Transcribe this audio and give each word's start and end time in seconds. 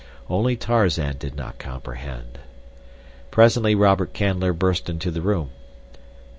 Only 0.31 0.55
Tarzan 0.55 1.17
did 1.19 1.35
not 1.35 1.59
comprehend. 1.59 2.39
Presently 3.29 3.75
Robert 3.75 4.15
Canler 4.15 4.51
burst 4.51 4.89
into 4.89 5.11
the 5.11 5.21
room. 5.21 5.51